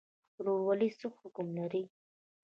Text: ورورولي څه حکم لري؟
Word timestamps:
ورورولي 0.37 0.89
څه 0.99 1.07
حکم 1.17 1.47
لري؟ 1.59 1.83